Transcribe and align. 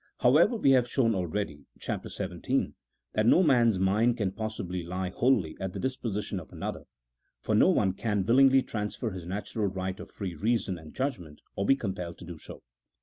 However, 0.21 0.55
we 0.55 0.71
have 0.71 0.89
shown 0.89 1.13
already 1.13 1.67
(Chapter 1.79 2.09
XVii.) 2.09 2.73
that 3.13 3.27
no 3.27 3.43
man's 3.43 3.77
mind 3.77 4.17
can 4.17 4.31
pos 4.31 4.57
sibly 4.57 4.81
He 4.81 5.09
wholly 5.11 5.55
at 5.59 5.73
the 5.73 5.79
disposition 5.79 6.39
of 6.39 6.51
another, 6.51 6.85
for 7.39 7.53
no 7.53 7.69
one 7.69 7.93
can 7.93 8.25
willingly 8.25 8.63
transfer 8.63 9.11
his 9.11 9.27
natural 9.27 9.67
right 9.67 9.99
of 9.99 10.09
free 10.09 10.33
reason 10.33 10.79
and 10.79 10.95
judg 10.95 11.19
ment, 11.19 11.39
or 11.55 11.67
be 11.67 11.75
compelled 11.75 12.15
so 12.19 12.25
to 12.25 12.35
do. 12.35 12.61